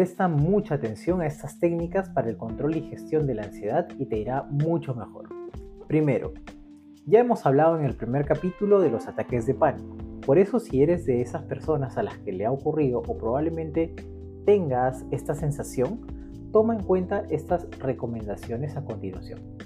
Presta 0.00 0.28
mucha 0.28 0.76
atención 0.76 1.20
a 1.20 1.26
estas 1.26 1.58
técnicas 1.60 2.08
para 2.08 2.30
el 2.30 2.38
control 2.38 2.74
y 2.74 2.88
gestión 2.88 3.26
de 3.26 3.34
la 3.34 3.42
ansiedad 3.42 3.86
y 3.98 4.06
te 4.06 4.16
irá 4.16 4.44
mucho 4.44 4.94
mejor. 4.94 5.28
Primero, 5.88 6.32
ya 7.04 7.20
hemos 7.20 7.44
hablado 7.44 7.78
en 7.78 7.84
el 7.84 7.96
primer 7.96 8.24
capítulo 8.24 8.80
de 8.80 8.88
los 8.88 9.08
ataques 9.08 9.44
de 9.44 9.52
pánico. 9.52 9.98
Por 10.24 10.38
eso 10.38 10.58
si 10.58 10.82
eres 10.82 11.04
de 11.04 11.20
esas 11.20 11.42
personas 11.42 11.98
a 11.98 12.02
las 12.02 12.16
que 12.16 12.32
le 12.32 12.46
ha 12.46 12.50
ocurrido 12.50 13.02
o 13.06 13.18
probablemente 13.18 13.94
tengas 14.46 15.04
esta 15.10 15.34
sensación, 15.34 16.00
toma 16.50 16.76
en 16.76 16.82
cuenta 16.82 17.26
estas 17.28 17.68
recomendaciones 17.78 18.78
a 18.78 18.84
continuación. 18.86 19.58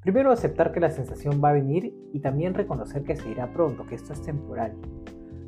Primero, 0.00 0.32
aceptar 0.32 0.72
que 0.72 0.80
la 0.80 0.92
sensación 0.92 1.42
va 1.44 1.50
a 1.50 1.52
venir 1.52 1.94
y 2.10 2.20
también 2.20 2.54
reconocer 2.54 3.04
que 3.04 3.16
se 3.16 3.28
irá 3.28 3.52
pronto, 3.52 3.84
que 3.86 3.96
esto 3.96 4.14
es 4.14 4.22
temporal. 4.22 4.78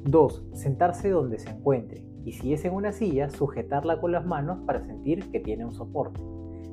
2. 0.04 0.44
Sentarse 0.52 1.08
donde 1.08 1.38
se 1.38 1.48
encuentre 1.48 2.04
y 2.26 2.32
si 2.32 2.52
es 2.52 2.64
en 2.64 2.74
una 2.74 2.90
silla, 2.90 3.30
sujetarla 3.30 4.00
con 4.00 4.10
las 4.10 4.26
manos 4.26 4.58
para 4.66 4.84
sentir 4.84 5.30
que 5.30 5.38
tiene 5.38 5.64
un 5.64 5.72
soporte. 5.72 6.20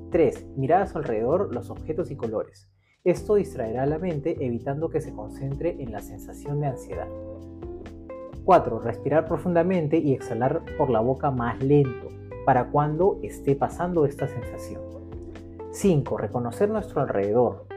3. 0.09 0.47
Mirar 0.57 0.81
a 0.81 0.87
su 0.87 0.97
alrededor 0.97 1.53
los 1.53 1.69
objetos 1.69 2.09
y 2.09 2.15
colores. 2.15 2.67
Esto 3.03 3.35
distraerá 3.35 3.85
la 3.85 3.99
mente 3.99 4.43
evitando 4.43 4.89
que 4.89 4.99
se 4.99 5.13
concentre 5.13 5.75
en 5.79 5.91
la 5.91 5.99
sensación 5.99 6.59
de 6.59 6.67
ansiedad. 6.67 7.07
4. 8.45 8.79
Respirar 8.79 9.27
profundamente 9.27 9.99
y 9.99 10.13
exhalar 10.13 10.63
por 10.75 10.89
la 10.89 11.01
boca 11.01 11.29
más 11.29 11.61
lento 11.63 12.07
para 12.47 12.71
cuando 12.71 13.19
esté 13.21 13.55
pasando 13.55 14.07
esta 14.07 14.27
sensación. 14.27 14.81
5. 15.71 16.17
Reconocer 16.17 16.67
nuestro 16.71 16.99
alrededor 16.99 17.67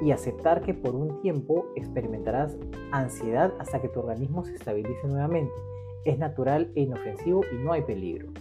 y 0.00 0.12
aceptar 0.12 0.62
que 0.62 0.72
por 0.72 0.94
un 0.94 1.20
tiempo 1.20 1.66
experimentarás 1.76 2.56
ansiedad 2.90 3.52
hasta 3.58 3.82
que 3.82 3.88
tu 3.88 4.00
organismo 4.00 4.46
se 4.46 4.54
estabilice 4.54 5.06
nuevamente 5.06 5.52
es 6.04 6.18
natural 6.18 6.72
e 6.74 6.82
inofensivo 6.82 7.42
y 7.52 7.56
no 7.56 7.72
hay 7.72 7.82
peligro. 7.82 8.32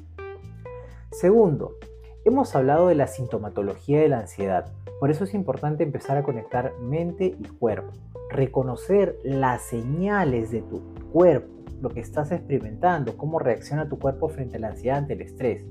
Segundo, 1.11 1.77
hemos 2.25 2.55
hablado 2.55 2.87
de 2.87 2.95
la 2.95 3.07
sintomatología 3.07 4.01
de 4.01 4.09
la 4.09 4.19
ansiedad, 4.19 4.73
por 4.99 5.11
eso 5.11 5.23
es 5.23 5.33
importante 5.33 5.83
empezar 5.83 6.17
a 6.17 6.23
conectar 6.23 6.73
mente 6.79 7.25
y 7.25 7.43
cuerpo, 7.43 7.93
reconocer 8.29 9.17
las 9.23 9.61
señales 9.61 10.51
de 10.51 10.61
tu 10.63 10.81
cuerpo, 11.11 11.53
lo 11.81 11.89
que 11.89 11.99
estás 11.99 12.31
experimentando, 12.31 13.15
cómo 13.15 13.39
reacciona 13.39 13.87
tu 13.87 13.99
cuerpo 13.99 14.27
frente 14.29 14.57
a 14.57 14.59
la 14.59 14.69
ansiedad, 14.69 14.97
ante 14.97 15.13
el 15.13 15.21
estrés. 15.21 15.63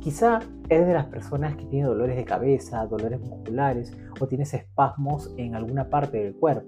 Quizá 0.00 0.40
eres 0.68 0.86
de 0.86 0.94
las 0.94 1.06
personas 1.06 1.56
que 1.56 1.66
tiene 1.66 1.86
dolores 1.86 2.16
de 2.16 2.24
cabeza, 2.24 2.86
dolores 2.86 3.20
musculares 3.20 3.92
o 4.20 4.26
tienes 4.26 4.54
espasmos 4.54 5.34
en 5.36 5.54
alguna 5.54 5.90
parte 5.90 6.18
del 6.18 6.34
cuerpo. 6.34 6.66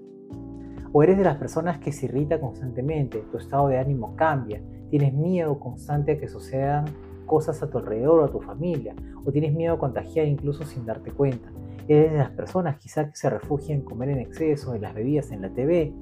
O 0.91 1.03
eres 1.03 1.17
de 1.17 1.23
las 1.23 1.37
personas 1.37 1.77
que 1.77 1.91
se 1.91 2.07
irrita 2.07 2.39
constantemente, 2.39 3.23
tu 3.31 3.37
estado 3.37 3.67
de 3.67 3.77
ánimo 3.77 4.15
cambia, 4.15 4.61
tienes 4.89 5.13
miedo 5.13 5.59
constante 5.59 6.13
a 6.13 6.19
que 6.19 6.27
sucedan 6.27 6.85
cosas 7.27 7.61
a 7.61 7.69
tu 7.69 7.77
alrededor 7.77 8.21
o 8.21 8.25
a 8.25 8.31
tu 8.31 8.41
familia, 8.41 8.95
o 9.23 9.31
tienes 9.31 9.53
miedo 9.53 9.75
a 9.75 9.79
contagiar 9.79 10.25
incluso 10.25 10.63
sin 10.63 10.87
darte 10.87 11.11
cuenta. 11.11 11.49
Eres 11.87 12.11
de 12.11 12.17
las 12.17 12.31
personas 12.31 12.77
quizás 12.77 13.09
que 13.09 13.15
se 13.15 13.29
refugian 13.29 13.79
en 13.79 13.85
comer 13.85 14.09
en 14.09 14.19
exceso, 14.19 14.73
en 14.73 14.81
las 14.81 14.95
bebidas, 14.95 15.31
en 15.31 15.43
la 15.43 15.49
TV. 15.49 15.93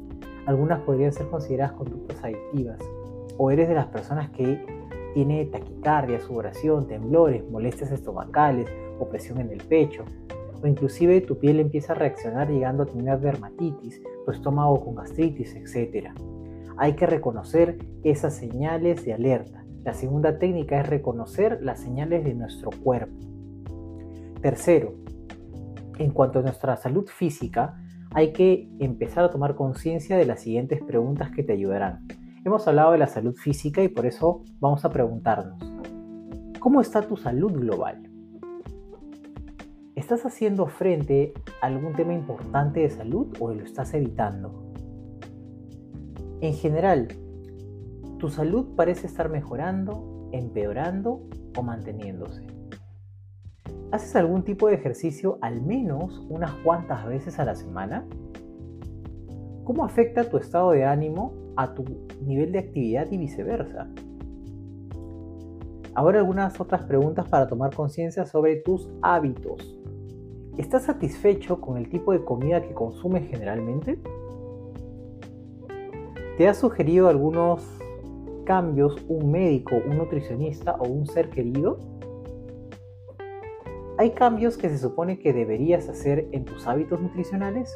Algunas 0.46 0.80
podrían 0.82 1.12
ser 1.12 1.28
consideradas 1.28 1.74
conductas 1.74 2.24
adictivas. 2.24 2.80
O 3.38 3.52
eres 3.52 3.68
de 3.68 3.76
las 3.76 3.88
personas 3.88 4.30
que 4.30 4.66
tiene 5.14 5.46
taquicardia, 5.46 6.20
sudoración, 6.22 6.88
temblores, 6.88 7.44
molestias 7.50 7.92
estomacales, 7.92 8.70
opresión 9.00 9.40
en 9.40 9.52
el 9.52 9.64
pecho, 9.64 10.06
o 10.62 10.68
inclusive 10.68 11.22
tu 11.22 11.38
piel 11.38 11.60
empieza 11.60 11.94
a 11.94 11.96
reaccionar 11.96 12.50
llegando 12.50 12.84
a 12.84 12.86
tener 12.86 13.20
dermatitis, 13.20 14.02
tu 14.26 14.32
estómago 14.32 14.84
con 14.84 14.96
gastritis, 14.96 15.56
etc. 15.56 16.10
Hay 16.78 16.94
que 16.94 17.06
reconocer 17.06 17.78
esas 18.04 18.36
señales 18.36 19.04
de 19.06 19.14
alerta. 19.14 19.64
La 19.84 19.94
segunda 19.94 20.38
técnica 20.38 20.80
es 20.80 20.88
reconocer 20.88 21.60
las 21.62 21.80
señales 21.80 22.24
de 22.24 22.34
nuestro 22.34 22.70
cuerpo. 22.84 23.16
Tercero, 24.42 24.96
en 25.98 26.12
cuanto 26.12 26.40
a 26.40 26.42
nuestra 26.44 26.78
salud 26.78 27.08
física, 27.08 27.80
hay 28.12 28.34
que 28.34 28.70
empezar 28.80 29.26
a 29.26 29.32
tomar 29.32 29.56
conciencia 29.56 30.18
de 30.18 30.26
las 30.26 30.42
siguientes 30.42 30.82
preguntas 30.84 31.32
que 31.32 31.44
te 31.44 31.54
ayudarán. 31.54 32.08
Hemos 32.46 32.68
hablado 32.68 32.94
de 32.94 32.98
la 32.98 33.08
salud 33.08 33.36
física 33.36 33.84
y 33.84 33.90
por 33.90 34.06
eso 34.06 34.44
vamos 34.60 34.86
a 34.86 34.90
preguntarnos, 34.90 35.62
¿cómo 36.60 36.82
está 36.82 37.02
tu 37.02 37.18
salud 37.18 37.52
global? 37.52 38.07
¿Estás 40.08 40.26
haciendo 40.26 40.68
frente 40.68 41.34
a 41.60 41.66
algún 41.66 41.92
tema 41.92 42.14
importante 42.14 42.80
de 42.80 42.90
salud 42.90 43.28
o 43.42 43.54
lo 43.54 43.62
estás 43.62 43.94
evitando? 43.94 44.72
En 46.40 46.54
general, 46.54 47.10
¿tu 48.18 48.30
salud 48.30 48.74
parece 48.78 49.06
estar 49.06 49.28
mejorando, 49.28 50.30
empeorando 50.32 51.28
o 51.58 51.62
manteniéndose? 51.62 52.48
¿Haces 53.92 54.16
algún 54.16 54.44
tipo 54.46 54.70
de 54.70 54.76
ejercicio 54.76 55.40
al 55.42 55.62
menos 55.62 56.26
unas 56.30 56.52
cuantas 56.64 57.06
veces 57.06 57.38
a 57.38 57.44
la 57.44 57.56
semana? 57.56 58.08
¿Cómo 59.66 59.84
afecta 59.84 60.30
tu 60.30 60.38
estado 60.38 60.72
de 60.72 60.86
ánimo 60.86 61.34
a 61.58 61.74
tu 61.74 61.84
nivel 62.26 62.54
de 62.54 62.60
actividad 62.60 63.12
y 63.12 63.18
viceversa? 63.18 63.90
Ahora 65.96 66.20
algunas 66.20 66.62
otras 66.62 66.84
preguntas 66.84 67.28
para 67.28 67.50
tomar 67.50 67.76
conciencia 67.76 68.26
sobre 68.26 68.56
tus 68.56 68.88
hábitos. 69.02 69.78
¿Estás 70.58 70.86
satisfecho 70.86 71.62
con 71.62 71.78
el 71.78 71.88
tipo 71.88 72.14
de 72.14 72.26
comida 72.26 72.64
que 72.64 72.74
consumes 72.74 73.30
generalmente? 73.30 74.00
¿Te 76.36 76.48
ha 76.48 76.54
sugerido 76.56 77.10
algunos 77.10 77.64
cambios 78.44 78.98
un 79.08 79.32
médico, 79.32 79.76
un 79.76 80.00
nutricionista 80.00 80.76
o 80.80 80.88
un 80.88 81.06
ser 81.06 81.30
querido? 81.30 81.78
¿Hay 84.00 84.12
cambios 84.12 84.58
que 84.58 84.70
se 84.70 84.80
supone 84.80 85.20
que 85.20 85.32
deberías 85.32 85.90
hacer 85.90 86.28
en 86.32 86.44
tus 86.44 86.66
hábitos 86.66 87.02
nutricionales? 87.02 87.72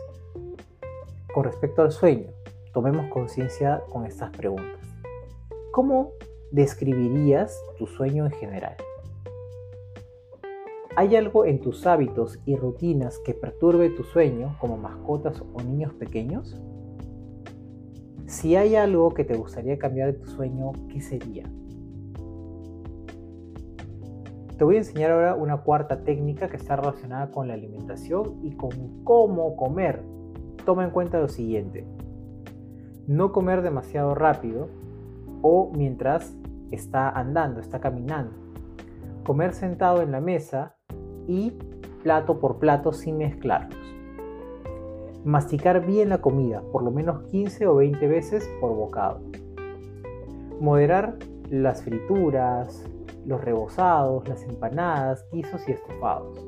Con 1.36 1.44
respecto 1.44 1.84
al 1.84 1.92
sueño, 1.92 2.32
tomemos 2.74 3.06
conciencia 3.12 3.84
con 3.92 4.06
estas 4.08 4.32
preguntas. 4.32 4.80
¿Cómo 5.72 6.14
describirías 6.50 7.62
tu 7.78 7.86
sueño 7.86 8.26
en 8.26 8.32
general? 8.32 8.76
¿Hay 10.98 11.16
algo 11.16 11.46
en 11.46 11.62
tus 11.62 11.88
hábitos 11.88 12.40
y 12.46 12.58
rutinas 12.58 13.18
que 13.20 13.34
perturbe 13.34 13.90
tu 13.92 14.04
sueño, 14.04 14.58
como 14.60 14.76
mascotas 14.76 15.42
o 15.54 15.62
niños 15.64 15.94
pequeños? 15.94 16.62
Si 18.26 18.58
hay 18.58 18.76
algo 18.76 19.14
que 19.14 19.24
te 19.24 19.38
gustaría 19.38 19.80
cambiar 19.80 20.12
de 20.12 20.20
tu 20.20 20.30
sueño, 20.30 20.74
¿qué 20.90 21.00
sería? 21.00 21.50
Te 24.58 24.66
voy 24.66 24.76
a 24.76 24.80
enseñar 24.80 25.12
ahora 25.12 25.36
una 25.36 25.58
cuarta 25.62 26.04
técnica 26.04 26.50
que 26.50 26.58
está 26.58 26.76
relacionada 26.76 27.32
con 27.32 27.48
la 27.48 27.54
alimentación 27.54 28.40
y 28.44 28.52
con 28.58 29.04
cómo 29.06 29.56
comer. 29.56 30.04
Toma 30.66 30.84
en 30.84 30.92
cuenta 30.92 31.22
lo 31.22 31.30
siguiente. 31.30 31.86
No 33.08 33.32
comer 33.32 33.62
demasiado 33.62 34.14
rápido 34.14 34.68
o 35.42 35.72
mientras 35.74 36.36
está 36.70 37.10
andando, 37.10 37.62
está 37.62 37.80
caminando. 37.80 38.34
Comer 39.24 39.54
sentado 39.54 40.02
en 40.02 40.12
la 40.12 40.20
mesa 40.20 40.76
y 41.28 41.54
plato 42.04 42.40
por 42.40 42.58
plato 42.58 42.94
sin 42.94 43.18
mezclarlos. 43.18 43.78
Masticar 45.24 45.86
bien 45.86 46.10
la 46.10 46.20
comida, 46.20 46.64
por 46.72 46.84
lo 46.84 46.92
menos 46.92 47.24
15 47.30 47.68
o 47.68 47.76
20 47.76 48.08
veces 48.08 48.50
por 48.60 48.76
bocado. 48.76 49.22
Moderar 50.60 51.18
las 51.50 51.84
frituras, 51.84 52.84
los 53.26 53.42
rebozados, 53.42 54.28
las 54.28 54.44
empanadas, 54.44 55.26
guisos 55.32 55.68
y 55.68 55.74
estofados. 55.74 56.44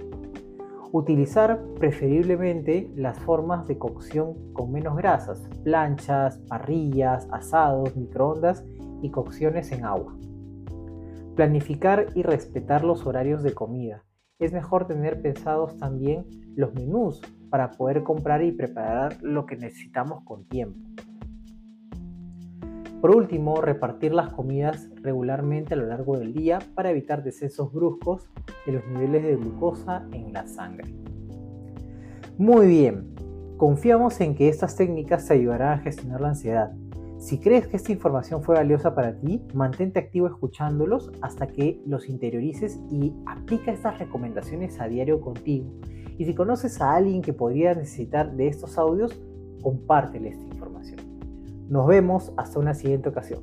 Utilizar 0.91 1.59
preferiblemente 1.79 2.91
las 2.95 3.19
formas 3.19 3.67
de 3.67 3.77
cocción 3.77 4.53
con 4.53 4.71
menos 4.71 4.95
grasas, 4.95 5.41
planchas, 5.63 6.37
parrillas, 6.47 7.27
asados, 7.31 7.95
microondas 7.95 8.63
y 9.01 9.09
cocciones 9.09 9.71
en 9.71 9.85
agua. 9.85 10.15
Planificar 11.35 12.07
y 12.13 12.21
respetar 12.21 12.83
los 12.83 13.05
horarios 13.05 13.41
de 13.43 13.53
comida 13.53 14.03
es 14.39 14.51
mejor 14.51 14.87
tener 14.87 15.21
pensados 15.21 15.77
también 15.77 16.25
los 16.55 16.73
menús 16.73 17.21
para 17.49 17.71
poder 17.71 18.03
comprar 18.03 18.43
y 18.43 18.51
preparar 18.51 19.21
lo 19.21 19.45
que 19.45 19.55
necesitamos 19.55 20.23
con 20.23 20.45
tiempo. 20.45 20.79
Por 22.99 23.15
último, 23.15 23.61
repartir 23.61 24.13
las 24.13 24.31
comidas 24.31 24.89
regularmente 25.01 25.73
a 25.73 25.77
lo 25.77 25.85
largo 25.85 26.17
del 26.17 26.33
día 26.33 26.59
para 26.73 26.89
evitar 26.89 27.21
descensos 27.21 27.73
bruscos 27.73 28.29
de 28.65 28.71
los 28.71 28.87
niveles 28.87 29.23
de 29.23 29.35
glucosa 29.35 30.07
en 30.13 30.31
la 30.31 30.47
sangre. 30.47 30.95
Muy 32.37 32.67
bien, 32.67 33.13
confiamos 33.57 34.19
en 34.21 34.35
que 34.35 34.47
estas 34.47 34.75
técnicas 34.77 35.27
te 35.27 35.33
ayudarán 35.33 35.79
a 35.79 35.81
gestionar 35.81 36.21
la 36.21 36.29
ansiedad 36.29 36.71
si 37.17 37.39
crees 37.39 37.67
que 37.67 37.77
esta 37.77 37.91
información 37.91 38.43
fue 38.43 38.55
valiosa 38.55 38.93
para 38.93 39.15
ti, 39.19 39.41
mantente 39.53 39.99
activo 39.99 40.27
escuchándolos 40.27 41.11
hasta 41.21 41.47
que 41.47 41.81
los 41.85 42.09
interiorices 42.09 42.79
y 42.91 43.13
aplica 43.25 43.71
estas 43.71 43.99
recomendaciones 43.99 44.79
a 44.81 44.87
diario 44.87 45.21
contigo. 45.21 45.71
Y 46.17 46.25
si 46.25 46.35
conoces 46.35 46.81
a 46.81 46.93
alguien 46.93 47.21
que 47.21 47.33
podría 47.33 47.73
necesitar 47.73 48.33
de 48.33 48.47
estos 48.47 48.77
audios, 48.77 49.19
compártele 49.61 50.29
esta 50.29 50.43
información. 50.43 50.99
Nos 51.69 51.87
vemos 51.87 52.33
hasta 52.37 52.59
una 52.59 52.73
siguiente 52.73 53.09
ocasión. 53.09 53.41